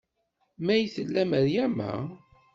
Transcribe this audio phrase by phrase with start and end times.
[0.65, 1.91] May tella Meryama?